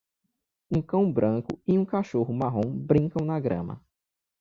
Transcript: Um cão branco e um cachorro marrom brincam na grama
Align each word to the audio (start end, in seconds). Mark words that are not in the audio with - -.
Um 0.71 0.81
cão 0.81 1.11
branco 1.13 1.61
e 1.67 1.77
um 1.77 1.85
cachorro 1.85 2.33
marrom 2.33 2.75
brincam 2.75 3.23
na 3.23 3.39
grama 3.39 3.79